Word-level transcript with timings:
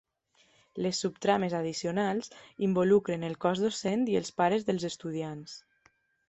Les 0.85 1.01
subtrames 1.03 1.53
addicionals 1.57 2.31
involucren 2.69 3.27
el 3.29 3.37
cos 3.45 3.63
docent 3.67 4.07
i 4.15 4.19
els 4.23 4.33
pares 4.41 4.67
dels 4.71 4.89
estudiants 4.91 5.55